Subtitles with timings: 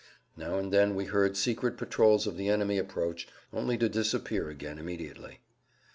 [0.35, 4.79] Now and then we heard secret patrols of the enemy approach, only to disappear again
[4.79, 5.41] immediately.